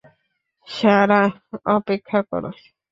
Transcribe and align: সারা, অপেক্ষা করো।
সারা, 0.67 1.21
অপেক্ষা 1.75 2.19
করো। 2.29 2.49